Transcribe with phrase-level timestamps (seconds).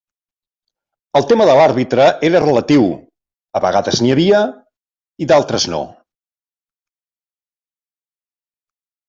[1.19, 2.87] El tema de l'àrbitre era relatiu,
[3.59, 4.41] a vegades n'hi havia
[5.25, 5.83] i d'altres no.